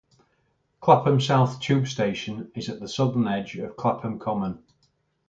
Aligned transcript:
Clapham 0.79 1.21
South 1.21 1.59
tube 1.59 1.85
station 1.87 2.51
is 2.55 2.69
at 2.69 2.79
the 2.79 2.87
southern 2.87 3.27
edge 3.27 3.55
of 3.57 3.77
Clapham 3.77 4.17
Common. 4.17 4.63